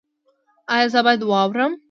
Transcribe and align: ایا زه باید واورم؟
ایا 0.73 0.87
زه 0.93 0.99
باید 1.05 1.21
واورم؟ 1.29 1.71